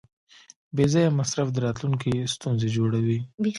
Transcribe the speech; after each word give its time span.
بېځایه 0.75 1.11
مصرف 1.19 1.47
د 1.51 1.57
راتلونکي 1.65 2.11
ستونزې 2.35 2.67
جوړوي. 2.77 3.19